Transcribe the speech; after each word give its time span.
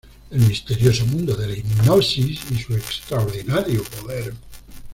El 0.31 0.39
misterioso 0.39 1.05
mundo 1.05 1.35
de 1.35 1.45
la 1.47 1.53
hipnosis 1.55 2.41
y 2.51 2.57
su 2.57 2.73
extraordinario 2.73 3.83
poder. 4.01 4.33